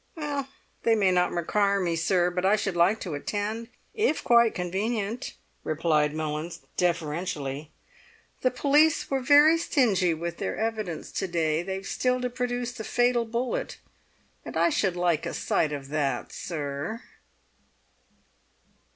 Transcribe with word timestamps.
"They 0.81 0.95
may 0.95 1.11
not 1.11 1.29
require 1.29 1.79
me, 1.79 1.95
sir, 1.95 2.31
but 2.31 2.43
I 2.43 2.55
should 2.55 2.75
like 2.75 2.99
to 3.01 3.13
attend, 3.13 3.67
if 3.93 4.23
quite 4.23 4.55
convenient," 4.55 5.35
replied 5.63 6.11
Mullins 6.15 6.61
deferentially. 6.75 7.69
"The 8.41 8.49
police 8.49 9.11
were 9.11 9.19
very 9.21 9.59
stingy 9.59 10.15
with 10.15 10.37
their 10.37 10.57
evidence 10.57 11.11
to 11.11 11.27
day; 11.27 11.61
they've 11.61 11.85
still 11.85 12.19
to 12.21 12.31
produce 12.31 12.71
the 12.71 12.83
fatal 12.83 13.25
bullet, 13.25 13.77
and 14.43 14.57
I 14.57 14.69
should 14.71 14.95
like 14.95 15.27
a 15.27 15.35
sight 15.35 15.71
of 15.71 15.89
that, 15.89 16.31
sir." 16.31 17.03